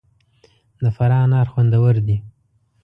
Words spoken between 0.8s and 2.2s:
د فراه انار خوندور دي